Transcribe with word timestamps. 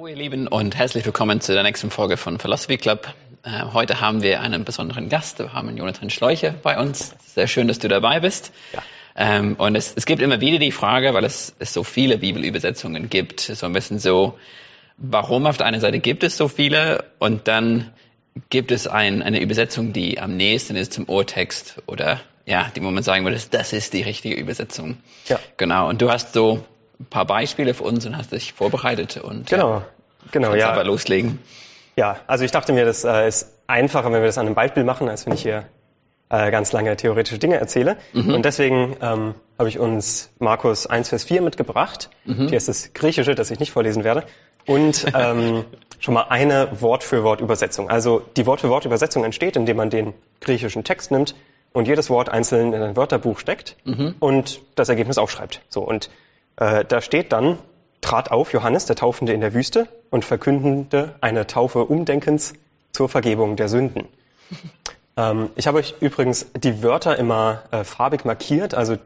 Hallo 0.00 0.08
ihr 0.08 0.16
Lieben 0.16 0.48
und 0.48 0.76
herzlich 0.76 1.04
willkommen 1.04 1.42
zu 1.42 1.52
der 1.52 1.62
nächsten 1.62 1.90
Folge 1.90 2.16
von 2.16 2.38
Philosophy 2.38 2.78
Club. 2.78 3.12
Äh, 3.42 3.64
heute 3.74 4.00
haben 4.00 4.22
wir 4.22 4.40
einen 4.40 4.64
besonderen 4.64 5.10
Gast. 5.10 5.40
Wir 5.40 5.52
haben 5.52 5.76
Jonathan 5.76 6.08
Schläuche 6.08 6.54
bei 6.62 6.80
uns. 6.80 7.14
Sehr 7.26 7.46
schön, 7.46 7.68
dass 7.68 7.80
du 7.80 7.88
dabei 7.88 8.20
bist. 8.20 8.50
Ja. 8.72 8.82
Ähm, 9.14 9.56
und 9.56 9.76
es, 9.76 9.92
es, 9.94 10.06
gibt 10.06 10.22
immer 10.22 10.40
wieder 10.40 10.58
die 10.58 10.72
Frage, 10.72 11.12
weil 11.12 11.24
es, 11.24 11.54
es, 11.58 11.74
so 11.74 11.84
viele 11.84 12.16
Bibelübersetzungen 12.16 13.10
gibt, 13.10 13.40
so 13.40 13.66
ein 13.66 13.74
bisschen 13.74 13.98
so, 13.98 14.38
warum 14.96 15.44
auf 15.44 15.58
der 15.58 15.66
einen 15.66 15.82
Seite 15.82 15.98
gibt 15.98 16.24
es 16.24 16.34
so 16.34 16.48
viele 16.48 17.04
und 17.18 17.46
dann 17.46 17.92
gibt 18.48 18.72
es 18.72 18.86
ein, 18.86 19.20
eine 19.20 19.42
Übersetzung, 19.42 19.92
die 19.92 20.18
am 20.18 20.34
nächsten 20.34 20.76
ist 20.76 20.94
zum 20.94 21.10
Urtext 21.10 21.82
oder 21.84 22.22
ja, 22.46 22.72
die 22.74 22.82
wo 22.82 22.90
man 22.90 23.02
sagen 23.02 23.26
würde, 23.26 23.38
das 23.50 23.74
ist 23.74 23.92
die 23.92 24.00
richtige 24.00 24.36
Übersetzung. 24.36 24.96
Ja. 25.28 25.38
Genau. 25.58 25.90
Und 25.90 26.00
du 26.00 26.10
hast 26.10 26.32
so 26.32 26.64
ein 27.00 27.06
paar 27.06 27.24
Beispiele 27.24 27.74
für 27.74 27.84
uns 27.84 28.06
und 28.06 28.16
hast 28.16 28.32
dich 28.32 28.52
vorbereitet 28.52 29.16
und 29.16 29.48
genau, 29.48 29.70
ja, 29.70 29.86
genau, 30.30 30.54
ja. 30.54 30.70
aber 30.70 30.84
loslegen. 30.84 31.38
Ja, 31.96 32.18
also 32.26 32.44
ich 32.44 32.50
dachte 32.50 32.72
mir, 32.72 32.84
das 32.84 33.04
äh, 33.04 33.26
ist 33.26 33.52
einfacher, 33.66 34.12
wenn 34.12 34.20
wir 34.20 34.26
das 34.26 34.38
an 34.38 34.46
einem 34.46 34.54
Beispiel 34.54 34.84
machen, 34.84 35.08
als 35.08 35.26
wenn 35.26 35.32
ich 35.32 35.42
hier 35.42 35.64
äh, 36.28 36.50
ganz 36.50 36.72
lange 36.72 36.96
theoretische 36.96 37.38
Dinge 37.38 37.56
erzähle. 37.56 37.96
Mhm. 38.12 38.34
Und 38.34 38.44
deswegen 38.44 38.96
ähm, 39.02 39.34
habe 39.58 39.68
ich 39.68 39.78
uns 39.78 40.30
Markus 40.38 40.86
1, 40.86 41.08
Vers 41.08 41.24
4 41.24 41.42
mitgebracht. 41.42 42.10
Mhm. 42.24 42.48
Hier 42.48 42.56
ist 42.56 42.68
das 42.68 42.92
Griechische, 42.94 43.34
das 43.34 43.50
ich 43.50 43.58
nicht 43.58 43.72
vorlesen 43.72 44.04
werde. 44.04 44.24
Und 44.66 45.06
ähm, 45.14 45.64
schon 45.98 46.14
mal 46.14 46.26
eine 46.28 46.68
Wort-für-Wort-Übersetzung. 46.80 47.90
Also 47.90 48.22
die 48.36 48.46
Wort-für-Wort-Übersetzung 48.46 49.24
entsteht, 49.24 49.56
indem 49.56 49.76
man 49.76 49.90
den 49.90 50.14
griechischen 50.40 50.84
Text 50.84 51.10
nimmt 51.10 51.34
und 51.72 51.88
jedes 51.88 52.10
Wort 52.10 52.28
einzeln 52.28 52.72
in 52.72 52.82
ein 52.82 52.96
Wörterbuch 52.96 53.38
steckt 53.38 53.76
mhm. 53.84 54.14
und 54.20 54.60
das 54.76 54.88
Ergebnis 54.88 55.18
aufschreibt. 55.18 55.62
So 55.68 55.82
und 55.82 56.10
äh, 56.60 56.84
da 56.84 57.00
steht 57.00 57.32
dann, 57.32 57.58
trat 58.00 58.30
auf 58.30 58.52
Johannes, 58.52 58.86
der 58.86 58.96
Taufende 58.96 59.32
in 59.32 59.40
der 59.40 59.52
Wüste, 59.54 59.88
und 60.10 60.24
verkündete 60.24 61.14
eine 61.20 61.46
Taufe 61.46 61.84
Umdenkens 61.84 62.52
zur 62.92 63.08
Vergebung 63.08 63.56
der 63.56 63.68
Sünden. 63.68 64.06
ähm, 65.16 65.50
ich 65.56 65.66
habe 65.66 65.78
euch 65.78 65.96
übrigens 66.00 66.46
die 66.54 66.82
Wörter 66.82 67.18
immer 67.18 67.62
äh, 67.72 67.82
farbig 67.82 68.24
markiert, 68.24 68.74
also 68.74 68.96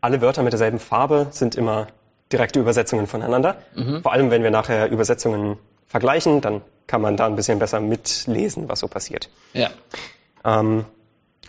alle 0.00 0.20
Wörter 0.20 0.42
mit 0.42 0.52
derselben 0.52 0.78
Farbe 0.78 1.28
sind 1.30 1.54
immer 1.54 1.86
direkte 2.32 2.60
Übersetzungen 2.60 3.06
voneinander. 3.06 3.56
Mhm. 3.74 4.02
Vor 4.02 4.12
allem, 4.12 4.30
wenn 4.30 4.42
wir 4.42 4.50
nachher 4.50 4.90
Übersetzungen 4.90 5.56
vergleichen, 5.86 6.40
dann 6.40 6.62
kann 6.86 7.00
man 7.00 7.16
da 7.16 7.26
ein 7.26 7.36
bisschen 7.36 7.58
besser 7.58 7.80
mitlesen, 7.80 8.68
was 8.68 8.80
so 8.80 8.88
passiert. 8.88 9.30
Ja. 9.52 9.70
Ähm, 10.44 10.84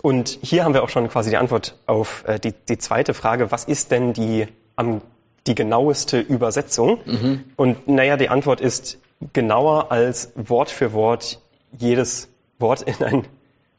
und 0.02 0.30
hier 0.42 0.64
haben 0.64 0.74
wir 0.74 0.84
auch 0.84 0.90
schon 0.90 1.10
quasi 1.10 1.30
die 1.30 1.38
Antwort 1.38 1.76
auf 1.86 2.24
äh, 2.28 2.40
die, 2.40 2.54
die 2.54 2.78
zweite 2.78 3.14
Frage, 3.14 3.52
was 3.52 3.66
ist 3.66 3.92
denn 3.92 4.14
die 4.14 4.48
am 4.76 5.02
die 5.48 5.56
genaueste 5.56 6.20
Übersetzung? 6.20 7.00
Mhm. 7.06 7.44
Und 7.56 7.88
naja, 7.88 8.18
die 8.18 8.30
Antwort 8.30 8.62
ist 8.62 9.00
genauer 9.34 9.92
als 9.92 10.32
Wort 10.36 10.70
für 10.70 10.94
Wort 10.94 11.40
jedes 11.78 12.30
Wort 12.60 12.82
in 12.82 13.04
ein 13.04 13.28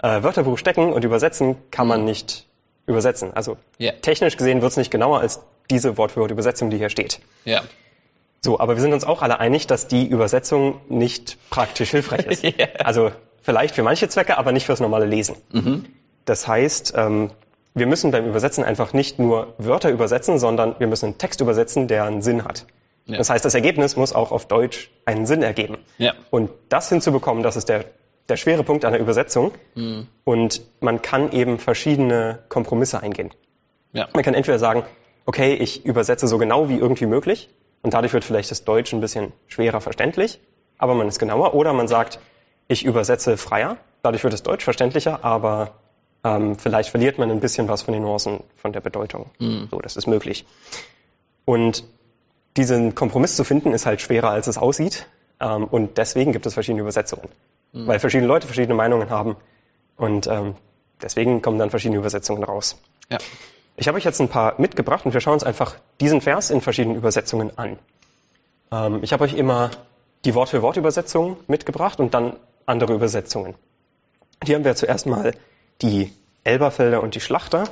äh, 0.03 0.22
Wörterbuch 0.22 0.59
stecken 0.59 0.92
und 0.92 1.05
übersetzen 1.05 1.56
kann 1.70 1.87
man 1.87 2.00
mhm. 2.00 2.06
nicht 2.06 2.47
übersetzen. 2.87 3.33
Also 3.34 3.56
yeah. 3.81 3.94
technisch 4.00 4.37
gesehen 4.37 4.62
wird 4.62 4.70
es 4.70 4.77
nicht 4.77 4.91
genauer 4.91 5.20
als 5.20 5.41
diese 5.70 5.97
Wort 5.98 6.12
für 6.12 6.20
Wort 6.20 6.31
Übersetzung, 6.31 6.70
die 6.70 6.78
hier 6.78 6.91
steht. 6.91 7.20
Ja. 7.44 7.62
So, 8.41 8.61
aber 8.61 8.77
wir 8.77 8.83
sind 8.83 8.92
uns 8.92 9.05
auch 9.05 9.22
alle 9.22 9.41
einig, 9.41 9.67
dass 9.67 9.89
die 9.89 10.06
Übersetzung 10.06 10.81
nicht 10.89 11.37
praktisch 11.50 11.91
hilfreich 11.91 12.27
ist. 12.27 12.44
yeah. 12.44 12.69
Also 12.78 13.11
vielleicht 13.42 13.75
für 13.75 13.83
manche 13.83 14.09
Zwecke, 14.09 14.39
aber 14.39 14.53
nicht 14.53 14.67
fürs 14.67 14.81
normale 14.81 15.06
Lesen. 15.06 15.37
Mhm. 15.50 15.87
Das 16.25 16.47
heißt, 16.47 16.94
ähm, 16.97 17.31
wir 17.77 17.86
müssen 17.86 18.10
beim 18.10 18.27
Übersetzen 18.27 18.64
einfach 18.64 18.94
nicht 18.94 19.19
nur 19.19 19.55
Wörter 19.58 19.91
übersetzen, 19.91 20.38
sondern 20.38 20.77
wir 20.78 20.86
müssen 20.86 21.05
einen 21.05 21.19
Text 21.19 21.42
übersetzen, 21.42 21.88
der 21.88 22.05
einen 22.05 22.22
Sinn 22.22 22.42
hat. 22.42 22.66
Ja. 23.05 23.19
Das 23.19 23.28
heißt, 23.28 23.44
das 23.44 23.55
Ergebnis 23.55 23.96
muss 23.96 24.14
auch 24.14 24.32
auf 24.32 24.46
Deutsch 24.46 24.91
einen 25.05 25.27
Sinn 25.27 25.42
ergeben. 25.42 25.77
Ja. 25.98 26.14
Und 26.30 26.50
das 26.70 26.88
hinzubekommen, 26.88 27.42
das 27.42 27.54
ist 27.56 27.69
der, 27.69 27.84
der 28.30 28.38
schwere 28.38 28.64
Punkt 28.64 28.86
einer 28.86 28.98
Übersetzung. 28.98 29.52
Mhm. 29.74 30.08
Und 30.24 30.62
man 30.80 31.02
kann 31.02 31.30
eben 31.32 31.58
verschiedene 31.58 32.38
Kompromisse 32.48 33.03
eingehen. 33.03 33.31
Ja. 33.92 34.09
Man 34.15 34.25
kann 34.25 34.32
entweder 34.32 34.59
sagen, 34.59 34.84
okay, 35.26 35.53
ich 35.54 35.84
übersetze 35.84 36.26
so 36.28 36.38
genau 36.38 36.70
wie 36.70 36.76
irgendwie 36.78 37.06
möglich 37.06 37.50
und 37.82 37.92
dadurch 37.92 38.15
wird 38.15 38.25
vielleicht 38.25 38.50
das 38.50 38.65
Deutsch 38.65 38.94
ein 38.94 39.03
bisschen 39.03 39.34
schwerer 39.48 39.82
verständlich, 39.82 40.41
aber 40.78 40.94
man 40.94 41.09
ist 41.09 41.19
genauer. 41.19 41.53
Oder 41.53 41.75
man 41.75 41.88
sagt, 41.88 42.20
ich 42.69 42.86
übersetze 42.86 43.36
freier, 43.36 43.76
dadurch 44.03 44.25
wird 44.25 44.32
das 44.32 44.42
Deutsch 44.42 44.65
verständlicher, 44.65 45.25
aber 45.25 45.75
ähm, 46.26 46.56
vielleicht 46.56 46.91
verliert 46.91 47.19
man 47.19 47.31
ein 47.31 47.41
bisschen 47.41 47.69
was 47.69 47.82
von 47.82 47.94
den 47.94 48.03
Nuancen, 48.03 48.41
von 48.56 48.72
der 48.72 48.81
Bedeutung. 48.81 49.31
Mhm. 49.38 49.69
So, 49.70 49.78
das 49.81 49.97
ist 49.97 50.09
möglich. 50.09 50.44
Und 51.44 51.84
diesen 52.56 52.97
Kompromiss 52.97 53.37
zu 53.37 53.44
finden, 53.44 53.72
ist 53.72 53.87
halt 53.87 54.00
schwerer, 54.00 54.31
als 54.31 54.48
es 54.48 54.59
aussieht. 54.59 55.06
Ähm, 55.38 55.65
und 55.65 55.98
deswegen 55.98 56.32
gibt 56.32 56.44
es 56.47 56.54
verschiedene 56.54 56.82
Übersetzungen. 56.82 57.28
Mhm. 57.72 57.86
Weil 57.86 58.00
verschiedene 58.00 58.26
Leute 58.26 58.47
verschiedene 58.48 58.75
Meinungen 58.75 59.09
haben. 59.09 59.36
Und 59.97 60.26
ähm, 60.26 60.56
deswegen 61.00 61.42
kommen 61.42 61.59
dann 61.60 61.70
verschiedene 61.70 61.98
Übersetzungen 61.98 62.42
raus. 62.42 62.76
Ja. 63.09 63.19
Ich 63.76 63.86
habe 63.86 63.97
euch 63.97 64.04
jetzt 64.04 64.20
ein 64.20 64.28
paar 64.28 64.60
mitgebracht 64.60 65.06
und 65.06 65.12
wir 65.12 65.20
schauen 65.20 65.34
uns 65.34 65.44
einfach 65.44 65.76
diesen 66.00 66.20
Vers 66.20 66.50
in 66.50 66.60
verschiedenen 66.60 66.97
Übersetzungen 66.97 67.56
an. 67.56 67.78
Ähm, 68.72 68.98
ich 69.03 69.12
habe 69.12 69.22
euch 69.22 69.34
immer 69.34 69.70
die 70.25 70.34
Wort-für-Wort-Übersetzung 70.34 71.36
mitgebracht 71.47 72.00
und 72.00 72.15
dann 72.15 72.36
andere 72.65 72.94
Übersetzungen. 72.94 73.54
Hier 74.42 74.56
haben 74.56 74.65
wir 74.65 74.75
zuerst 74.75 75.06
mal 75.06 75.34
die 75.82 76.12
Elberfelder 76.44 77.03
und 77.03 77.14
die 77.14 77.20
Schlachter. 77.20 77.64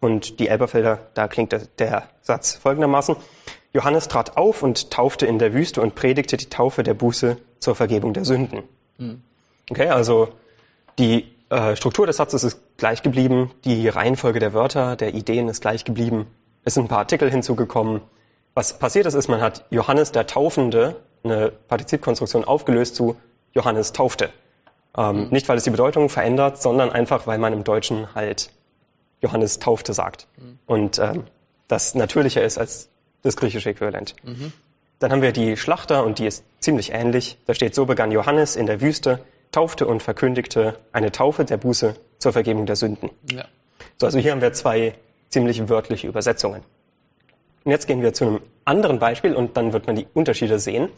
Und 0.00 0.38
die 0.38 0.48
Elberfelder, 0.48 1.00
da 1.14 1.26
klingt 1.26 1.52
der, 1.52 1.62
der 1.78 2.08
Satz 2.22 2.54
folgendermaßen. 2.54 3.16
Johannes 3.72 4.08
trat 4.08 4.36
auf 4.36 4.62
und 4.62 4.90
taufte 4.90 5.26
in 5.26 5.38
der 5.38 5.52
Wüste 5.52 5.82
und 5.82 5.94
predigte 5.94 6.36
die 6.36 6.48
Taufe 6.48 6.82
der 6.82 6.94
Buße 6.94 7.36
zur 7.58 7.74
Vergebung 7.74 8.12
der 8.12 8.24
Sünden. 8.24 8.62
Mhm. 8.96 9.22
Okay, 9.70 9.88
also 9.88 10.28
die 10.98 11.26
äh, 11.50 11.76
Struktur 11.76 12.06
des 12.06 12.16
Satzes 12.16 12.44
ist 12.44 12.60
gleich 12.76 13.02
geblieben, 13.02 13.50
die 13.64 13.88
Reihenfolge 13.88 14.38
der 14.38 14.52
Wörter, 14.52 14.96
der 14.96 15.14
Ideen 15.14 15.48
ist 15.48 15.60
gleich 15.60 15.84
geblieben. 15.84 16.26
Es 16.64 16.74
sind 16.74 16.84
ein 16.84 16.88
paar 16.88 16.98
Artikel 16.98 17.30
hinzugekommen. 17.30 18.00
Was 18.54 18.78
passiert 18.78 19.06
ist, 19.06 19.14
ist, 19.14 19.28
man 19.28 19.40
hat 19.40 19.64
Johannes 19.70 20.12
der 20.12 20.26
Taufende 20.26 20.96
eine 21.22 21.50
Partizipkonstruktion 21.50 22.44
aufgelöst 22.44 22.96
zu 22.96 23.16
Johannes 23.52 23.92
taufte. 23.92 24.30
Ähm, 24.98 25.26
mhm. 25.26 25.28
Nicht, 25.30 25.48
weil 25.48 25.56
es 25.56 25.64
die 25.64 25.70
Bedeutung 25.70 26.08
verändert, 26.08 26.60
sondern 26.60 26.90
einfach, 26.90 27.26
weil 27.28 27.38
man 27.38 27.52
im 27.52 27.62
Deutschen 27.62 28.14
halt 28.14 28.50
Johannes 29.20 29.60
taufte 29.60 29.94
sagt. 29.94 30.26
Mhm. 30.36 30.58
Und 30.66 30.98
ähm, 30.98 31.24
das 31.68 31.94
natürlicher 31.94 32.42
ist 32.42 32.58
als 32.58 32.88
das 33.22 33.36
griechische 33.36 33.70
Äquivalent. 33.70 34.16
Mhm. 34.24 34.52
Dann 34.98 35.12
haben 35.12 35.22
wir 35.22 35.32
die 35.32 35.56
Schlachter 35.56 36.04
und 36.04 36.18
die 36.18 36.26
ist 36.26 36.44
ziemlich 36.58 36.92
ähnlich. 36.92 37.38
Da 37.46 37.54
steht, 37.54 37.76
so 37.76 37.86
begann 37.86 38.10
Johannes 38.10 38.56
in 38.56 38.66
der 38.66 38.80
Wüste, 38.80 39.20
taufte 39.52 39.86
und 39.86 40.02
verkündigte 40.02 40.76
eine 40.92 41.12
Taufe 41.12 41.44
der 41.44 41.56
Buße 41.56 41.94
zur 42.18 42.32
Vergebung 42.32 42.66
der 42.66 42.74
Sünden. 42.74 43.10
Ja. 43.30 43.44
So, 43.98 44.06
also 44.06 44.18
hier 44.18 44.32
haben 44.32 44.40
wir 44.40 44.52
zwei 44.52 44.94
ziemlich 45.28 45.68
wörtliche 45.68 46.08
Übersetzungen. 46.08 46.62
Und 47.64 47.70
jetzt 47.70 47.86
gehen 47.86 48.02
wir 48.02 48.12
zu 48.12 48.24
einem 48.24 48.40
anderen 48.64 48.98
Beispiel 48.98 49.34
und 49.34 49.56
dann 49.56 49.72
wird 49.72 49.86
man 49.86 49.94
die 49.94 50.06
Unterschiede 50.14 50.58
sehen. 50.58 50.88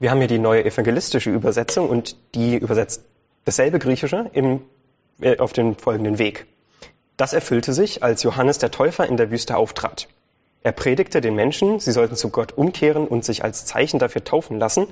Wir 0.00 0.10
haben 0.10 0.18
hier 0.18 0.28
die 0.28 0.38
neue 0.38 0.64
evangelistische 0.64 1.30
Übersetzung 1.30 1.90
und 1.90 2.16
die 2.34 2.56
übersetzt 2.56 3.04
dasselbe 3.44 3.78
Griechische 3.78 4.30
im, 4.32 4.62
äh, 5.20 5.36
auf 5.36 5.52
den 5.52 5.74
folgenden 5.74 6.18
Weg. 6.18 6.46
Das 7.18 7.34
erfüllte 7.34 7.74
sich, 7.74 8.02
als 8.02 8.22
Johannes 8.22 8.56
der 8.56 8.70
Täufer 8.70 9.06
in 9.06 9.18
der 9.18 9.30
Wüste 9.30 9.58
auftrat. 9.58 10.08
Er 10.62 10.72
predigte 10.72 11.20
den 11.20 11.34
Menschen, 11.34 11.80
sie 11.80 11.92
sollten 11.92 12.16
zu 12.16 12.30
Gott 12.30 12.52
umkehren 12.56 13.06
und 13.06 13.26
sich 13.26 13.44
als 13.44 13.66
Zeichen 13.66 13.98
dafür 13.98 14.24
taufen 14.24 14.58
lassen, 14.58 14.86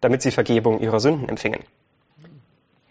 damit 0.00 0.22
sie 0.22 0.30
Vergebung 0.30 0.78
ihrer 0.78 1.00
Sünden 1.00 1.28
empfingen. 1.28 1.64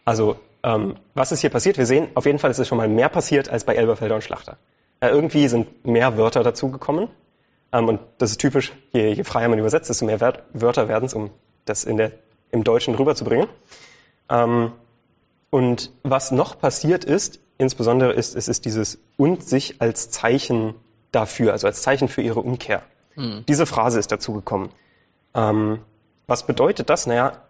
Also, 0.04 0.36
ähm, 0.64 0.98
was 1.14 1.32
ist 1.32 1.40
hier 1.40 1.52
passiert? 1.52 1.78
Wir 1.78 1.86
sehen, 1.86 2.10
auf 2.16 2.26
jeden 2.26 2.40
Fall 2.40 2.52
ist 2.52 2.60
es 2.60 2.68
schon 2.68 2.80
mal 2.80 2.90
mehr 2.90 3.08
passiert 3.08 3.48
als 3.48 3.64
bei 3.64 3.76
Elberfelder 3.76 4.16
und 4.16 4.26
Schlachter. 4.26 4.58
Äh, 5.00 5.08
irgendwie 5.08 5.48
sind 5.48 5.86
mehr 5.86 6.18
Wörter 6.18 6.44
dazugekommen. 6.44 7.08
Ähm, 7.72 7.88
und 7.88 8.02
das 8.18 8.32
ist 8.32 8.42
typisch, 8.42 8.74
je, 8.92 9.14
je 9.14 9.24
freier 9.24 9.48
man 9.48 9.58
übersetzt, 9.58 9.90
desto 9.90 10.04
mehr 10.04 10.20
Wörter 10.20 10.90
werden 10.90 11.06
es, 11.06 11.14
um 11.14 11.32
das 11.66 11.84
in 11.84 11.98
der, 11.98 12.12
im 12.52 12.64
Deutschen 12.64 12.96
rüberzubringen. 12.96 13.48
Ähm, 14.30 14.72
und 15.50 15.92
was 16.04 16.32
noch 16.32 16.60
passiert 16.60 17.04
ist, 17.04 17.40
insbesondere 17.58 18.14
ist, 18.14 18.36
es 18.36 18.48
ist 18.48 18.66
dieses 18.66 19.00
und 19.18 19.44
sich 19.44 19.82
als 19.82 20.10
Zeichen 20.10 20.76
dafür, 21.12 21.52
also 21.52 21.68
als 21.68 21.82
Zeichen 21.82 22.08
für 22.08 22.22
ihre 22.22 22.40
Umkehr. 22.40 22.84
Mhm. 23.16 23.44
Diese 23.48 23.66
Phrase 23.66 24.00
ist 24.00 24.12
dazu 24.12 24.34
gekommen. 24.34 24.72
Ähm, 25.34 25.80
was 26.28 26.46
bedeutet 26.46 26.90
das? 26.90 27.08
Naja, 27.08 27.42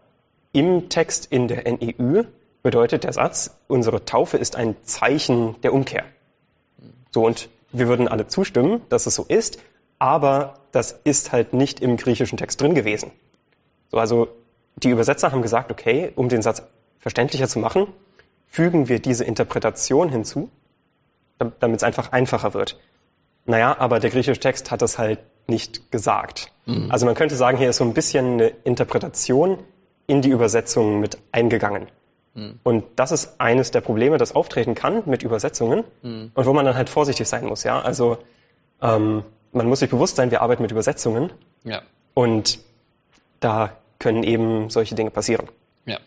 im 0.52 0.90
Text 0.90 1.28
in 1.32 1.48
der 1.48 1.64
NEU 1.72 2.24
bedeutet 2.64 3.04
der 3.04 3.14
Satz, 3.14 3.56
unsere 3.68 4.06
Taufe 4.06 4.38
ist 4.38 4.56
ein 4.56 4.76
Zeichen 4.84 5.60
der 5.62 5.74
Umkehr. 5.74 6.04
So, 7.12 7.26
und 7.26 7.50
wir 7.72 7.88
würden 7.88 8.08
alle 8.08 8.28
zustimmen, 8.28 8.82
dass 8.90 9.06
es 9.06 9.16
so 9.16 9.26
ist, 9.28 9.60
aber 10.00 10.56
das 10.72 11.00
ist 11.04 11.32
halt 11.32 11.54
nicht 11.54 11.80
im 11.80 11.98
griechischen 11.98 12.38
Text 12.38 12.60
drin 12.60 12.76
gewesen. 12.76 13.12
So, 13.92 13.98
also 13.98 14.30
die 14.78 14.90
Übersetzer 14.90 15.32
haben 15.32 15.42
gesagt, 15.42 15.72
okay, 15.72 16.12
um 16.16 16.30
den 16.30 16.42
Satz 16.42 16.64
verständlicher 17.00 17.48
zu 17.48 17.60
machen, 17.60 17.88
fügen 18.48 18.90
wir 18.90 19.00
diese 19.00 19.24
Interpretation 19.24 20.10
hinzu, 20.10 20.50
damit 21.60 21.78
es 21.78 21.84
einfach 21.84 22.12
einfacher 22.12 22.54
wird. 22.54 22.80
Naja, 23.46 23.76
aber 23.80 24.00
der 24.00 24.10
griechische 24.10 24.40
Text 24.40 24.72
hat 24.72 24.82
das 24.82 24.98
halt 24.98 25.20
nicht 25.48 25.92
gesagt. 25.92 26.52
Mhm. 26.66 26.92
Also 26.92 27.06
man 27.06 27.16
könnte 27.16 27.36
sagen, 27.36 27.58
hier 27.58 27.70
ist 27.70 27.78
so 27.78 27.84
ein 27.84 27.94
bisschen 27.94 28.34
eine 28.34 28.48
Interpretation 28.64 29.58
in 30.08 30.22
die 30.22 30.30
Übersetzung 30.30 31.00
mit 31.00 31.18
eingegangen. 31.32 31.88
Mhm. 32.34 32.60
Und 32.64 32.84
das 32.96 33.12
ist 33.12 33.40
eines 33.40 33.72
der 33.72 33.82
Probleme, 33.82 34.18
das 34.18 34.36
auftreten 34.36 34.76
kann 34.76 35.04
mit 35.06 35.24
Übersetzungen 35.24 35.84
mhm. 36.02 36.32
und 36.34 36.46
wo 36.46 36.54
man 36.54 36.66
dann 36.66 36.76
halt 36.76 36.90
vorsichtig 36.90 37.28
sein 37.28 37.46
muss. 37.46 37.64
Ja, 37.64 37.82
also 37.82 38.20
ähm, 38.82 39.24
man 39.52 39.68
muss 39.68 39.80
sich 39.80 39.90
bewusst 39.90 40.16
sein, 40.16 40.32
wir 40.32 40.42
arbeiten 40.42 40.62
mit 40.62 40.72
Übersetzungen. 40.72 41.32
Ja. 41.64 41.82
Und 42.14 42.60
da 43.40 43.72
können 44.02 44.24
eben 44.24 44.70
solche 44.70 44.96
Dinge 44.96 45.12
passieren. 45.12 45.48
Ja. 45.86 46.00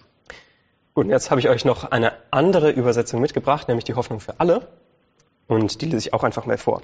Gut, 0.92 1.06
und 1.06 1.10
jetzt 1.10 1.30
habe 1.30 1.40
ich 1.40 1.48
euch 1.48 1.64
noch 1.64 1.90
eine 1.90 2.12
andere 2.30 2.70
Übersetzung 2.70 3.22
mitgebracht, 3.22 3.68
nämlich 3.68 3.84
die 3.84 3.94
Hoffnung 3.94 4.20
für 4.20 4.38
alle. 4.38 4.68
Und 5.46 5.80
die 5.80 5.86
lese 5.86 6.08
ich 6.08 6.12
auch 6.12 6.24
einfach 6.24 6.44
mal 6.44 6.58
vor. 6.58 6.82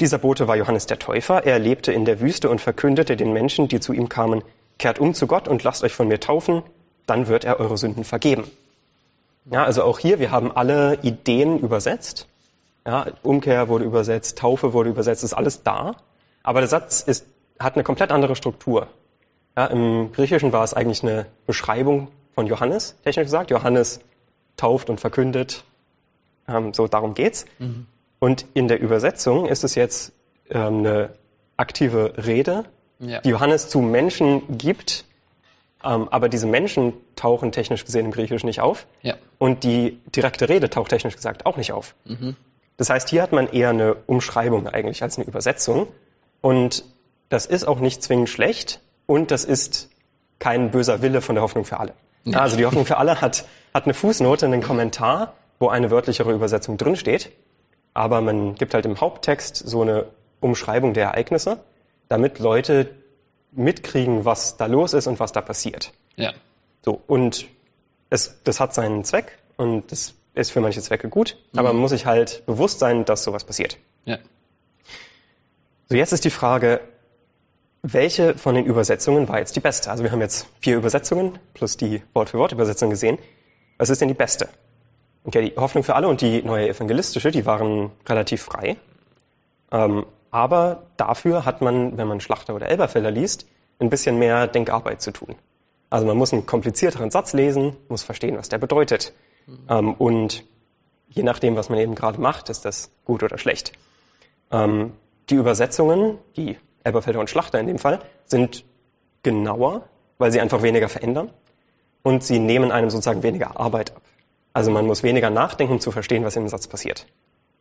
Dieser 0.00 0.18
Bote 0.18 0.48
war 0.48 0.56
Johannes 0.56 0.86
der 0.86 0.98
Täufer. 0.98 1.44
Er 1.44 1.58
lebte 1.58 1.92
in 1.92 2.04
der 2.04 2.20
Wüste 2.20 2.48
und 2.48 2.60
verkündete 2.60 3.16
den 3.16 3.32
Menschen, 3.32 3.68
die 3.68 3.80
zu 3.80 3.92
ihm 3.92 4.08
kamen, 4.08 4.42
kehrt 4.78 4.98
um 4.98 5.14
zu 5.14 5.26
Gott 5.26 5.48
und 5.48 5.62
lasst 5.62 5.82
euch 5.82 5.92
von 5.92 6.08
mir 6.08 6.20
taufen, 6.20 6.62
dann 7.06 7.28
wird 7.28 7.44
er 7.44 7.60
eure 7.60 7.76
Sünden 7.76 8.04
vergeben. 8.04 8.50
Ja, 9.50 9.64
also 9.64 9.82
auch 9.82 9.98
hier, 9.98 10.18
wir 10.20 10.30
haben 10.30 10.52
alle 10.54 10.98
Ideen 11.02 11.58
übersetzt. 11.58 12.28
Ja, 12.86 13.06
Umkehr 13.22 13.68
wurde 13.68 13.84
übersetzt, 13.84 14.38
Taufe 14.38 14.72
wurde 14.72 14.90
übersetzt, 14.90 15.24
ist 15.24 15.34
alles 15.34 15.62
da. 15.62 15.96
Aber 16.42 16.60
der 16.60 16.68
Satz 16.68 17.02
ist, 17.02 17.26
hat 17.58 17.74
eine 17.74 17.84
komplett 17.84 18.10
andere 18.10 18.36
Struktur. 18.36 18.88
Ja, 19.60 19.66
Im 19.66 20.10
Griechischen 20.12 20.52
war 20.52 20.64
es 20.64 20.72
eigentlich 20.72 21.02
eine 21.02 21.26
Beschreibung 21.46 22.08
von 22.34 22.46
Johannes, 22.46 22.96
technisch 23.04 23.26
gesagt. 23.26 23.50
Johannes 23.50 24.00
tauft 24.56 24.88
und 24.88 25.00
verkündet. 25.02 25.64
Ähm, 26.48 26.72
so 26.72 26.88
darum 26.88 27.12
geht's. 27.12 27.44
Mhm. 27.58 27.86
Und 28.20 28.46
in 28.54 28.68
der 28.68 28.80
Übersetzung 28.80 29.44
ist 29.44 29.62
es 29.62 29.74
jetzt 29.74 30.14
ähm, 30.48 30.78
eine 30.78 31.10
aktive 31.58 32.14
Rede, 32.24 32.64
ja. 33.00 33.20
die 33.20 33.28
Johannes 33.28 33.68
zu 33.68 33.80
Menschen 33.82 34.56
gibt, 34.56 35.04
ähm, 35.84 36.08
aber 36.08 36.30
diese 36.30 36.46
Menschen 36.46 36.94
tauchen 37.14 37.52
technisch 37.52 37.84
gesehen 37.84 38.06
im 38.06 38.12
Griechischen 38.12 38.46
nicht 38.46 38.62
auf. 38.62 38.86
Ja. 39.02 39.16
Und 39.36 39.62
die 39.62 40.00
direkte 40.16 40.48
Rede 40.48 40.70
taucht 40.70 40.88
technisch 40.88 41.16
gesagt 41.16 41.44
auch 41.44 41.58
nicht 41.58 41.72
auf. 41.72 41.94
Mhm. 42.06 42.34
Das 42.78 42.88
heißt, 42.88 43.10
hier 43.10 43.20
hat 43.20 43.32
man 43.32 43.46
eher 43.46 43.68
eine 43.68 43.94
Umschreibung 44.06 44.68
eigentlich 44.68 45.02
als 45.02 45.18
eine 45.18 45.26
Übersetzung. 45.26 45.86
Und 46.40 46.82
das 47.28 47.44
ist 47.44 47.68
auch 47.68 47.78
nicht 47.78 48.02
zwingend 48.02 48.30
schlecht 48.30 48.80
und 49.10 49.32
das 49.32 49.44
ist 49.44 49.90
kein 50.38 50.70
böser 50.70 51.02
Wille 51.02 51.20
von 51.20 51.34
der 51.34 51.42
Hoffnung 51.42 51.64
für 51.64 51.80
alle. 51.80 51.94
Ja. 52.22 52.38
Also 52.42 52.56
die 52.56 52.64
Hoffnung 52.64 52.86
für 52.86 52.96
alle 52.96 53.20
hat, 53.20 53.44
hat 53.74 53.84
eine 53.84 53.92
Fußnote, 53.92 54.46
einen 54.46 54.62
Kommentar, 54.62 55.34
wo 55.58 55.68
eine 55.68 55.90
wörtlichere 55.90 56.32
Übersetzung 56.32 56.76
drinsteht. 56.76 57.32
Aber 57.92 58.20
man 58.20 58.54
gibt 58.54 58.72
halt 58.72 58.86
im 58.86 59.00
Haupttext 59.00 59.56
so 59.56 59.82
eine 59.82 60.06
Umschreibung 60.38 60.94
der 60.94 61.06
Ereignisse, 61.06 61.58
damit 62.08 62.38
Leute 62.38 62.88
mitkriegen, 63.50 64.24
was 64.24 64.56
da 64.56 64.66
los 64.66 64.94
ist 64.94 65.08
und 65.08 65.18
was 65.18 65.32
da 65.32 65.40
passiert. 65.40 65.92
Ja. 66.14 66.32
So, 66.84 67.02
und 67.08 67.48
es, 68.10 68.40
das 68.44 68.60
hat 68.60 68.74
seinen 68.74 69.02
Zweck 69.02 69.38
und 69.56 69.90
das 69.90 70.14
ist 70.34 70.52
für 70.52 70.60
manche 70.60 70.82
Zwecke 70.82 71.08
gut, 71.08 71.36
mhm. 71.50 71.58
aber 71.58 71.72
man 71.72 71.82
muss 71.82 71.90
sich 71.90 72.06
halt 72.06 72.46
bewusst 72.46 72.78
sein, 72.78 73.04
dass 73.04 73.24
sowas 73.24 73.42
passiert. 73.42 73.76
Ja. 74.04 74.18
So, 75.88 75.96
jetzt 75.96 76.12
ist 76.12 76.24
die 76.24 76.30
Frage, 76.30 76.80
welche 77.82 78.36
von 78.36 78.54
den 78.54 78.66
Übersetzungen 78.66 79.28
war 79.28 79.38
jetzt 79.38 79.56
die 79.56 79.60
beste? 79.60 79.90
Also 79.90 80.04
wir 80.04 80.12
haben 80.12 80.20
jetzt 80.20 80.46
vier 80.60 80.76
Übersetzungen 80.76 81.38
plus 81.54 81.76
die 81.76 82.02
Wort-für-Wort-Übersetzung 82.12 82.90
gesehen. 82.90 83.18
Was 83.78 83.88
ist 83.88 84.00
denn 84.00 84.08
die 84.08 84.14
beste? 84.14 84.48
Okay, 85.24 85.50
die 85.50 85.56
Hoffnung 85.56 85.84
für 85.84 85.94
alle 85.94 86.08
und 86.08 86.20
die 86.20 86.42
neue 86.42 86.68
evangelistische, 86.68 87.30
die 87.30 87.46
waren 87.46 87.90
relativ 88.08 88.42
frei. 88.42 88.76
Ähm, 89.70 90.06
aber 90.30 90.82
dafür 90.96 91.44
hat 91.44 91.60
man, 91.60 91.96
wenn 91.96 92.06
man 92.06 92.20
Schlachter 92.20 92.54
oder 92.54 92.68
Elberfelder 92.68 93.10
liest, 93.10 93.46
ein 93.78 93.90
bisschen 93.90 94.18
mehr 94.18 94.46
Denkarbeit 94.46 95.00
zu 95.00 95.10
tun. 95.10 95.34
Also 95.88 96.06
man 96.06 96.16
muss 96.16 96.32
einen 96.32 96.46
komplizierteren 96.46 97.10
Satz 97.10 97.32
lesen, 97.32 97.76
muss 97.88 98.02
verstehen, 98.02 98.36
was 98.36 98.48
der 98.48 98.58
bedeutet. 98.58 99.12
Mhm. 99.46 99.94
und 99.94 100.44
je 101.08 101.22
nachdem, 101.22 101.56
was 101.56 101.70
man 101.70 101.78
eben 101.78 101.94
gerade 101.94 102.20
macht, 102.20 102.50
ist 102.50 102.64
das 102.64 102.90
gut 103.04 103.22
oder 103.22 103.38
schlecht. 103.38 103.72
Ähm, 104.52 104.92
die 105.28 105.34
Übersetzungen, 105.36 106.18
die 106.36 106.56
Elberfelder 106.84 107.20
und 107.20 107.30
Schlachter 107.30 107.58
in 107.58 107.66
dem 107.66 107.78
Fall, 107.78 108.00
sind 108.26 108.64
genauer, 109.22 109.82
weil 110.18 110.32
sie 110.32 110.40
einfach 110.40 110.62
weniger 110.62 110.88
verändern 110.88 111.30
und 112.02 112.24
sie 112.24 112.38
nehmen 112.38 112.72
einem 112.72 112.90
sozusagen 112.90 113.22
weniger 113.22 113.58
Arbeit 113.58 113.94
ab. 113.94 114.02
Also 114.52 114.70
man 114.70 114.86
muss 114.86 115.02
weniger 115.02 115.30
nachdenken, 115.30 115.74
um 115.74 115.80
zu 115.80 115.90
verstehen, 115.90 116.24
was 116.24 116.36
im 116.36 116.48
Satz 116.48 116.66
passiert. 116.66 117.06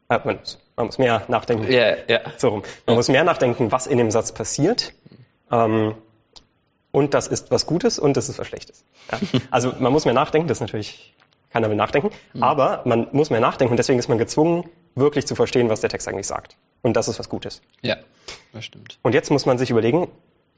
Äh, 0.09 0.19
man, 0.23 0.39
man, 0.75 0.85
muss 0.87 0.97
mehr 0.97 1.23
nachdenken. 1.27 1.71
Ja, 1.71 1.95
ja. 2.07 2.21
So 2.37 2.49
rum. 2.49 2.63
Man 2.87 2.95
muss 2.95 3.09
mehr 3.09 3.23
nachdenken, 3.23 3.71
was 3.71 3.85
in 3.85 3.97
dem 3.97 4.09
Satz 4.09 4.31
passiert. 4.31 4.93
Ähm, 5.51 5.95
und 6.91 7.13
das 7.13 7.27
ist 7.27 7.51
was 7.51 7.67
Gutes 7.67 7.99
und 7.99 8.17
das 8.17 8.29
ist 8.29 8.39
was 8.39 8.47
Schlechtes. 8.47 8.83
Ja? 9.11 9.19
Also 9.51 9.73
man 9.79 9.91
muss 9.91 10.05
mehr 10.05 10.13
nachdenken, 10.13 10.47
das 10.47 10.57
ist 10.57 10.61
natürlich, 10.61 11.13
keiner 11.51 11.69
will 11.69 11.75
nachdenken, 11.75 12.09
mhm. 12.33 12.43
aber 12.43 12.81
man 12.85 13.07
muss 13.11 13.29
mehr 13.29 13.39
nachdenken 13.39 13.73
und 13.73 13.77
deswegen 13.77 13.99
ist 13.99 14.09
man 14.09 14.17
gezwungen, 14.17 14.67
wirklich 14.95 15.27
zu 15.27 15.35
verstehen, 15.35 15.69
was 15.69 15.81
der 15.81 15.89
Text 15.89 16.07
eigentlich 16.07 16.27
sagt. 16.27 16.55
Und 16.81 16.95
das 16.95 17.07
ist 17.07 17.19
was 17.19 17.29
Gutes. 17.29 17.61
Ja, 17.81 17.97
das 18.53 18.65
stimmt. 18.65 18.99
Und 19.01 19.13
jetzt 19.13 19.31
muss 19.31 19.45
man 19.45 19.57
sich 19.57 19.69
überlegen, 19.69 20.07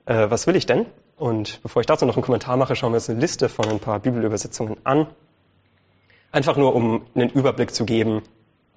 äh, 0.05 0.29
was 0.29 0.47
will 0.47 0.55
ich 0.55 0.65
denn? 0.65 0.85
Und 1.17 1.61
bevor 1.63 1.81
ich 1.81 1.85
dazu 1.85 2.05
noch 2.05 2.15
einen 2.15 2.23
Kommentar 2.23 2.57
mache, 2.57 2.75
schauen 2.75 2.91
wir 2.91 2.95
uns 2.97 3.09
eine 3.09 3.19
Liste 3.19 3.49
von 3.49 3.67
ein 3.67 3.79
paar 3.79 3.99
Bibelübersetzungen 3.99 4.77
an. 4.83 5.07
Einfach 6.31 6.57
nur, 6.57 6.75
um 6.75 7.05
einen 7.15 7.29
Überblick 7.29 7.73
zu 7.73 7.85
geben, 7.85 8.21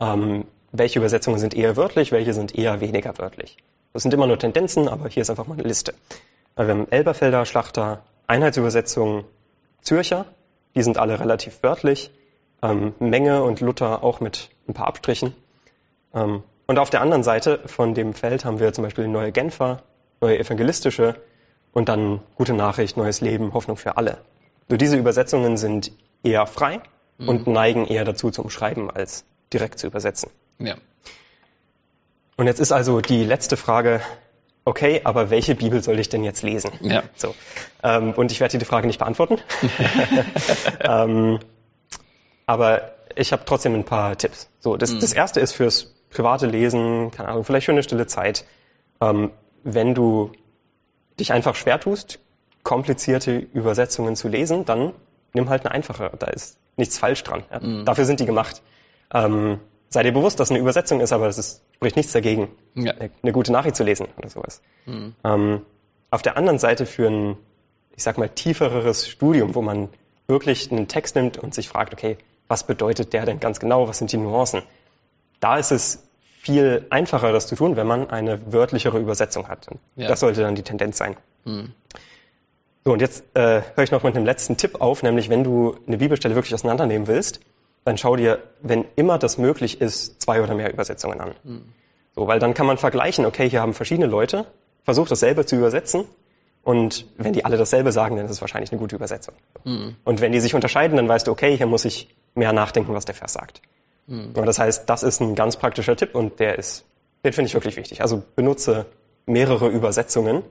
ähm, 0.00 0.44
welche 0.72 0.98
Übersetzungen 0.98 1.38
sind 1.38 1.54
eher 1.54 1.76
wörtlich, 1.76 2.12
welche 2.12 2.34
sind 2.34 2.54
eher 2.54 2.80
weniger 2.80 3.16
wörtlich. 3.18 3.56
Das 3.92 4.02
sind 4.02 4.12
immer 4.12 4.26
nur 4.26 4.38
Tendenzen, 4.38 4.88
aber 4.88 5.08
hier 5.08 5.22
ist 5.22 5.30
einfach 5.30 5.46
mal 5.46 5.54
eine 5.54 5.62
Liste. 5.62 5.94
Wir 6.56 6.66
haben 6.66 6.90
Elberfelder, 6.90 7.46
Schlachter, 7.46 8.02
Einheitsübersetzungen, 8.26 9.24
Zürcher, 9.82 10.26
die 10.74 10.82
sind 10.82 10.98
alle 10.98 11.20
relativ 11.20 11.62
wörtlich. 11.62 12.10
Ähm, 12.62 12.94
Menge 12.98 13.44
und 13.44 13.60
Luther 13.60 14.02
auch 14.02 14.20
mit 14.20 14.50
ein 14.66 14.74
paar 14.74 14.88
Abstrichen. 14.88 15.34
Ähm, 16.12 16.42
und 16.66 16.78
auf 16.78 16.90
der 16.90 17.00
anderen 17.00 17.22
Seite 17.22 17.60
von 17.66 17.94
dem 17.94 18.14
Feld 18.14 18.44
haben 18.44 18.58
wir 18.58 18.72
zum 18.72 18.84
Beispiel 18.84 19.08
neue 19.08 19.32
Genfer, 19.32 19.82
neue 20.20 20.38
evangelistische 20.38 21.16
und 21.72 21.88
dann 21.88 22.20
gute 22.36 22.54
Nachricht, 22.54 22.96
neues 22.96 23.20
Leben, 23.20 23.52
Hoffnung 23.52 23.76
für 23.76 23.96
alle. 23.96 24.18
So 24.68 24.76
diese 24.76 24.96
Übersetzungen 24.96 25.56
sind 25.56 25.92
eher 26.22 26.46
frei 26.46 26.80
mhm. 27.18 27.28
und 27.28 27.46
neigen 27.46 27.86
eher 27.86 28.04
dazu 28.04 28.30
zum 28.30 28.48
Schreiben 28.48 28.90
als 28.90 29.24
direkt 29.52 29.78
zu 29.78 29.86
übersetzen. 29.86 30.30
Ja. 30.58 30.76
Und 32.36 32.46
jetzt 32.46 32.60
ist 32.60 32.72
also 32.72 33.00
die 33.00 33.24
letzte 33.24 33.56
Frage, 33.56 34.00
okay, 34.64 35.02
aber 35.04 35.30
welche 35.30 35.54
Bibel 35.54 35.82
soll 35.82 35.98
ich 36.00 36.08
denn 36.08 36.24
jetzt 36.24 36.42
lesen? 36.42 36.70
Ja. 36.80 37.02
So. 37.14 37.34
Ähm, 37.82 38.12
und 38.12 38.32
ich 38.32 38.40
werde 38.40 38.52
dir 38.52 38.58
die 38.58 38.64
Frage 38.64 38.86
nicht 38.86 38.98
beantworten. 38.98 39.38
ähm, 40.80 41.38
aber 42.46 42.92
ich 43.14 43.32
habe 43.32 43.44
trotzdem 43.44 43.74
ein 43.74 43.84
paar 43.84 44.16
Tipps. 44.16 44.48
So, 44.60 44.76
das, 44.76 44.92
mhm. 44.92 45.00
das 45.00 45.12
erste 45.12 45.40
ist 45.40 45.52
fürs 45.52 45.93
private 46.14 46.46
Lesen, 46.46 47.10
keine 47.10 47.28
Ahnung, 47.28 47.44
vielleicht 47.44 47.66
für 47.66 47.72
eine 47.72 47.82
stille 47.82 48.06
Zeit. 48.06 48.44
Ähm, 49.00 49.30
wenn 49.64 49.94
du 49.94 50.32
dich 51.18 51.32
einfach 51.32 51.54
schwer 51.54 51.78
tust, 51.80 52.20
komplizierte 52.62 53.36
Übersetzungen 53.36 54.16
zu 54.16 54.28
lesen, 54.28 54.64
dann 54.64 54.92
nimm 55.34 55.50
halt 55.50 55.66
eine 55.66 55.74
einfache. 55.74 56.10
Da 56.18 56.28
ist 56.28 56.58
nichts 56.76 56.98
falsch 56.98 57.22
dran. 57.24 57.44
Ja? 57.50 57.60
Mhm. 57.60 57.84
Dafür 57.84 58.04
sind 58.04 58.20
die 58.20 58.26
gemacht. 58.26 58.62
Ähm, 59.12 59.60
sei 59.88 60.02
dir 60.02 60.12
bewusst, 60.12 60.40
dass 60.40 60.50
eine 60.50 60.60
Übersetzung 60.60 61.00
ist, 61.00 61.12
aber 61.12 61.26
es 61.26 61.36
ist, 61.36 61.62
spricht 61.76 61.96
nichts 61.96 62.12
dagegen, 62.12 62.48
ja. 62.74 62.94
eine 63.22 63.32
gute 63.32 63.52
Nachricht 63.52 63.76
zu 63.76 63.84
lesen 63.84 64.06
oder 64.16 64.28
sowas. 64.28 64.62
Mhm. 64.86 65.14
Ähm, 65.24 65.62
auf 66.10 66.22
der 66.22 66.36
anderen 66.36 66.58
Seite 66.58 66.86
für 66.86 67.08
ein, 67.08 67.36
ich 67.96 68.02
sag 68.02 68.18
mal, 68.18 68.28
tiefereres 68.28 69.08
Studium, 69.08 69.54
wo 69.54 69.62
man 69.62 69.88
wirklich 70.26 70.70
einen 70.70 70.88
Text 70.88 71.16
nimmt 71.16 71.38
und 71.38 71.54
sich 71.54 71.68
fragt, 71.68 71.92
okay, 71.92 72.16
was 72.48 72.64
bedeutet 72.64 73.12
der 73.12 73.26
denn 73.26 73.40
ganz 73.40 73.60
genau, 73.60 73.88
was 73.88 73.98
sind 73.98 74.12
die 74.12 74.16
Nuancen? 74.16 74.62
Da 75.40 75.58
ist 75.58 75.72
es 75.72 76.04
viel 76.38 76.86
einfacher, 76.90 77.32
das 77.32 77.46
zu 77.46 77.56
tun, 77.56 77.76
wenn 77.76 77.86
man 77.86 78.10
eine 78.10 78.52
wörtlichere 78.52 78.98
Übersetzung 78.98 79.48
hat. 79.48 79.66
Ja. 79.96 80.08
Das 80.08 80.20
sollte 80.20 80.42
dann 80.42 80.54
die 80.54 80.62
Tendenz 80.62 80.98
sein. 80.98 81.16
Mhm. 81.44 81.72
So, 82.84 82.92
und 82.92 83.00
jetzt 83.00 83.24
äh, 83.34 83.62
höre 83.74 83.84
ich 83.84 83.90
noch 83.90 84.02
mit 84.02 84.14
einem 84.14 84.26
letzten 84.26 84.58
Tipp 84.58 84.82
auf, 84.82 85.02
nämlich 85.02 85.30
wenn 85.30 85.42
du 85.42 85.78
eine 85.86 85.96
Bibelstelle 85.96 86.34
wirklich 86.34 86.52
auseinandernehmen 86.52 87.06
willst, 87.06 87.40
dann 87.84 87.96
schau 87.96 88.16
dir, 88.16 88.42
wenn 88.60 88.84
immer 88.96 89.18
das 89.18 89.38
möglich 89.38 89.80
ist, 89.80 90.20
zwei 90.20 90.42
oder 90.42 90.54
mehr 90.54 90.70
Übersetzungen 90.70 91.20
an. 91.20 91.34
Mhm. 91.44 91.62
So, 92.14 92.26
weil 92.26 92.38
dann 92.38 92.52
kann 92.52 92.66
man 92.66 92.76
vergleichen, 92.76 93.24
okay, 93.24 93.48
hier 93.48 93.60
haben 93.60 93.74
verschiedene 93.74 94.06
Leute 94.06 94.46
versucht, 94.84 95.10
dasselbe 95.10 95.46
zu 95.46 95.56
übersetzen. 95.56 96.04
Und 96.62 97.06
wenn 97.16 97.32
die 97.32 97.44
alle 97.44 97.56
dasselbe 97.56 97.92
sagen, 97.92 98.16
dann 98.16 98.26
ist 98.26 98.32
es 98.32 98.40
wahrscheinlich 98.40 98.70
eine 98.70 98.80
gute 98.80 98.96
Übersetzung. 98.96 99.34
Mhm. 99.64 99.96
Und 100.04 100.20
wenn 100.20 100.32
die 100.32 100.40
sich 100.40 100.54
unterscheiden, 100.54 100.96
dann 100.96 101.08
weißt 101.08 101.26
du, 101.26 101.30
okay, 101.30 101.56
hier 101.56 101.66
muss 101.66 101.84
ich 101.84 102.14
mehr 102.34 102.52
nachdenken, 102.52 102.94
was 102.94 103.04
der 103.04 103.14
Vers 103.14 103.34
sagt. 103.34 103.60
Mhm. 104.06 104.32
Und 104.34 104.46
das 104.46 104.58
heißt, 104.58 104.88
das 104.88 105.02
ist 105.02 105.20
ein 105.20 105.34
ganz 105.34 105.56
praktischer 105.56 105.96
Tipp 105.96 106.14
und 106.14 106.40
der 106.40 106.58
ist, 106.58 106.84
den 107.24 107.32
finde 107.32 107.48
ich 107.48 107.54
wirklich 107.54 107.76
wichtig. 107.76 108.02
Also 108.02 108.22
benutze 108.36 108.86
mehrere 109.26 109.68
Übersetzungen, 109.68 110.42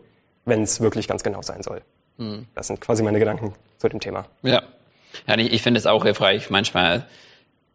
wenn 0.45 0.63
es 0.63 0.81
wirklich 0.81 1.07
ganz 1.07 1.23
genau 1.23 1.41
sein 1.41 1.63
soll. 1.63 1.81
Mhm. 2.17 2.47
Das 2.55 2.67
sind 2.67 2.81
quasi 2.81 3.03
meine 3.03 3.19
Gedanken 3.19 3.53
zu 3.77 3.89
dem 3.89 3.99
Thema. 3.99 4.25
Ja, 4.41 4.63
ja, 5.27 5.37
ich, 5.37 5.53
ich 5.53 5.61
finde 5.61 5.77
es 5.77 5.85
auch 5.85 6.03
hilfreich, 6.03 6.49
manchmal 6.49 7.05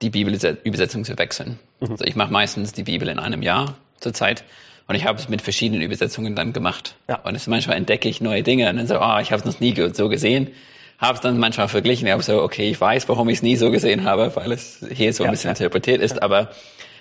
die 0.03 0.11
Bibelübersetzung 0.11 1.05
zu 1.05 1.19
wechseln. 1.19 1.59
Mhm. 1.81 1.93
Also 1.93 2.05
ich 2.05 2.17
mache 2.17 2.33
meistens 2.33 2.73
die 2.73 2.85
Bibel 2.85 3.09
in 3.09 3.19
einem 3.19 3.43
Jahr, 3.43 3.77
zurzeit. 4.01 4.45
Und 4.87 4.95
ich 4.95 5.05
habe 5.05 5.19
es 5.19 5.29
mit 5.29 5.43
verschiedenen 5.43 5.83
Übersetzungen 5.83 6.35
dann 6.35 6.53
gemacht. 6.53 6.97
Ja. 7.09 7.17
Und 7.17 7.35
es 7.35 7.47
manchmal 7.47 7.77
entdecke 7.77 8.09
ich 8.09 8.21
neue 8.21 8.43
Dinge 8.43 8.71
und 8.71 8.77
dann 8.77 8.87
so, 8.87 8.99
oh, 9.01 9.19
ich 9.21 9.33
habe 9.33 9.41
es 9.41 9.45
noch 9.45 9.61
nie 9.61 9.75
so 9.93 10.09
gesehen. 10.09 10.49
Habe 10.99 11.14
es 11.14 11.21
dann 11.21 11.38
manchmal 11.38 11.69
verglichen. 11.69 12.07
Ich 12.07 12.12
habe 12.12 12.23
so, 12.23 12.43
okay, 12.43 12.71
ich 12.71 12.81
weiß, 12.81 13.09
warum 13.09 13.28
ich 13.28 13.38
es 13.38 13.43
nie 13.43 13.57
so 13.57 13.71
gesehen 13.71 14.05
habe, 14.05 14.35
weil 14.35 14.50
es 14.52 14.85
hier 14.93 15.12
so 15.12 15.23
ein 15.23 15.26
ja, 15.26 15.31
bisschen 15.31 15.49
ja. 15.49 15.52
interpretiert 15.52 16.00
ist. 16.00 16.21
Aber 16.23 16.50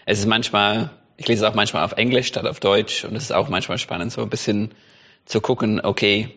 es 0.05 0.19
ist 0.19 0.27
manchmal, 0.27 0.91
ich 1.17 1.27
lese 1.27 1.43
es 1.43 1.51
auch 1.51 1.55
manchmal 1.55 1.83
auf 1.83 1.93
Englisch 1.93 2.27
statt 2.27 2.45
auf 2.45 2.59
Deutsch. 2.59 3.05
Und 3.05 3.15
es 3.15 3.23
ist 3.23 3.31
auch 3.31 3.49
manchmal 3.49 3.79
spannend, 3.79 4.11
so 4.11 4.21
ein 4.21 4.29
bisschen 4.29 4.71
zu 5.25 5.41
gucken, 5.41 5.81
okay, 5.83 6.29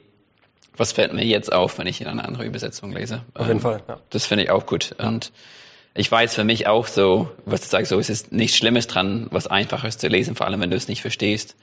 was 0.76 0.93
fällt 0.93 1.12
mir 1.12 1.25
jetzt 1.25 1.52
auf, 1.52 1.79
wenn 1.79 1.87
ich 1.87 2.00
in 2.00 2.07
eine 2.07 2.25
andere 2.25 2.45
Übersetzung 2.45 2.93
lese? 2.93 3.23
Auf 3.35 3.47
jeden 3.47 3.59
ähm, 3.59 3.61
Fall, 3.61 3.83
ja. 3.87 4.00
Das 4.09 4.25
finde 4.25 4.45
ich 4.45 4.50
auch 4.50 4.64
gut. 4.64 4.95
Ja. 4.99 5.09
Und 5.09 5.31
ich 5.95 6.11
weiß 6.11 6.35
für 6.35 6.45
mich 6.45 6.67
auch 6.67 6.87
so, 6.87 7.31
was 7.45 7.61
du 7.61 7.67
sagst, 7.67 7.90
so, 7.90 7.99
es 7.99 8.09
ist 8.09 8.33
nichts 8.33 8.57
Schlimmes 8.57 8.87
dran, 8.87 9.26
was 9.31 9.47
Einfaches 9.47 9.99
zu 9.99 10.09
lesen, 10.09 10.35
vor 10.35 10.47
allem 10.47 10.61
wenn 10.61 10.71
du 10.71 10.76
es 10.76 10.88
nicht 10.88 11.02
verstehst. 11.02 11.57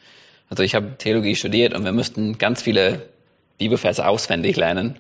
Also 0.50 0.64
ich 0.64 0.76
habe 0.76 0.98
Theologie 0.98 1.36
studiert 1.36 1.74
und 1.74 1.84
wir 1.86 1.92
mussten 1.92 2.38
ganz 2.38 2.62
viele 2.62 3.10
Bibelverse 3.58 4.06
auswendig 4.06 4.56
lernen. 4.56 5.00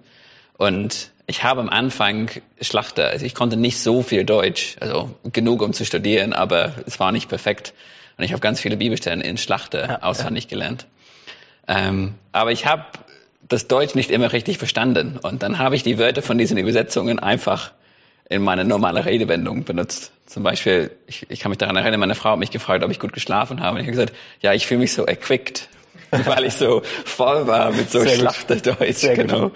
Und 0.57 1.11
ich 1.27 1.43
habe 1.43 1.61
am 1.61 1.69
Anfang 1.69 2.29
Schlachter, 2.61 3.07
also 3.09 3.25
ich 3.25 3.35
konnte 3.35 3.57
nicht 3.57 3.79
so 3.79 4.01
viel 4.01 4.23
Deutsch, 4.23 4.77
also 4.79 5.15
genug 5.31 5.61
um 5.61 5.73
zu 5.73 5.85
studieren, 5.85 6.33
aber 6.33 6.73
es 6.85 6.99
war 6.99 7.11
nicht 7.11 7.29
perfekt. 7.29 7.73
Und 8.17 8.23
ich 8.23 8.31
habe 8.31 8.39
ganz 8.39 8.59
viele 8.59 8.77
Bibelstellen 8.77 9.21
in 9.21 9.37
Schlachter 9.37 9.87
ja, 9.87 10.01
auswendig 10.01 10.45
ja. 10.45 10.49
gelernt. 10.49 10.87
Ähm, 11.67 12.15
aber 12.31 12.51
ich 12.51 12.65
habe 12.65 12.85
das 13.47 13.67
Deutsch 13.67 13.93
nicht 13.95 14.09
immer 14.09 14.33
richtig 14.33 14.57
verstanden. 14.57 15.19
Und 15.21 15.43
dann 15.43 15.59
habe 15.59 15.75
ich 15.75 15.83
die 15.83 15.99
Wörter 15.99 16.21
von 16.21 16.37
diesen 16.37 16.57
Übersetzungen 16.57 17.19
einfach 17.19 17.71
in 18.29 18.41
meine 18.41 18.65
normale 18.65 19.05
Redewendung 19.05 19.63
benutzt. 19.63 20.11
Zum 20.25 20.43
Beispiel, 20.43 20.91
ich, 21.07 21.29
ich 21.29 21.39
kann 21.39 21.49
mich 21.49 21.57
daran 21.57 21.75
erinnern, 21.75 21.99
meine 21.99 22.15
Frau 22.15 22.31
hat 22.31 22.39
mich 22.39 22.51
gefragt, 22.51 22.83
ob 22.83 22.91
ich 22.91 22.99
gut 22.99 23.13
geschlafen 23.13 23.61
habe. 23.61 23.75
Und 23.75 23.81
ich 23.81 23.87
habe 23.87 23.91
gesagt, 23.91 24.13
ja, 24.41 24.53
ich 24.53 24.67
fühle 24.67 24.81
mich 24.81 24.93
so 24.93 25.05
erquickt, 25.05 25.69
weil 26.25 26.45
ich 26.45 26.53
so 26.53 26.81
voll 27.05 27.47
war 27.47 27.71
mit 27.71 27.91
so 27.91 28.05
Schlachterdeutsch. 28.05 29.01
Genau. 29.15 29.51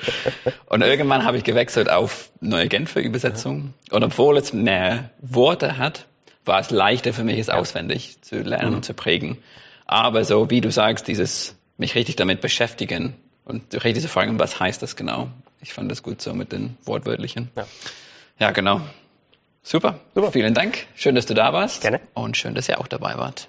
Und 0.67 0.81
irgendwann 0.81 1.25
habe 1.25 1.38
ich 1.38 1.43
gewechselt 1.43 1.89
auf 1.89 2.31
neue 2.39 2.67
Genfer 2.67 3.01
Übersetzung. 3.01 3.74
Und 3.89 4.03
obwohl 4.03 4.38
es 4.38 4.53
mehr 4.53 5.10
Worte 5.22 5.77
hat, 5.77 6.05
war 6.46 6.60
es 6.60 6.72
leichter 6.72 7.13
für 7.13 7.24
mich, 7.24 7.39
es 7.39 7.50
auswendig 7.50 8.22
zu 8.22 8.38
lernen 8.38 8.70
mhm. 8.70 8.75
und 8.77 8.86
zu 8.86 8.93
prägen. 8.93 9.38
Aber 9.86 10.24
so, 10.24 10.50
wie 10.50 10.62
du 10.62 10.72
sagst, 10.72 11.08
dieses 11.08 11.55
mich 11.77 11.96
richtig 11.96 12.15
damit 12.15 12.41
beschäftigen, 12.41 13.15
und 13.46 13.84
richtig 13.84 14.03
zu 14.03 14.10
fragen, 14.10 14.39
was 14.39 14.60
heißt 14.60 14.81
das 14.81 14.96
genau? 14.96 15.29
Ich 15.62 15.74
fand 15.74 15.91
das 15.91 16.03
gut 16.03 16.22
so 16.22 16.34
mit 16.34 16.51
den 16.51 16.77
Wortwörtlichen. 16.86 17.51
Ja, 17.55 17.67
ja 18.39 18.51
genau. 18.51 18.81
Super. 19.63 20.00
Super. 20.15 20.31
Vielen 20.31 20.53
Dank. 20.53 20.86
Schön, 20.96 21.15
dass 21.15 21.25
du 21.25 21.34
da 21.34 21.53
warst. 21.53 21.81
Gerne. 21.81 22.00
Und 22.13 22.38
schön, 22.38 22.55
dass 22.55 22.67
ihr 22.67 22.79
auch 22.79 22.88
dabei 22.88 23.17
wart. 23.17 23.48